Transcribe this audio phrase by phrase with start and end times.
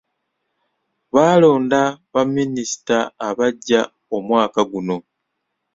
[1.13, 1.81] Baalonda
[2.13, 3.81] baminisita abaggya
[4.15, 4.97] omwaka guno.